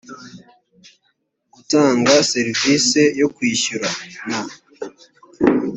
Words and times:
gutanga 1.53 2.13
serivisi 2.31 3.01
yo 3.21 3.27
kwishyurana 3.35 4.39